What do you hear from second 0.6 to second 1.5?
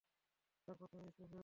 তারপর তুমি নিঃশেষ হয়ে যাবে।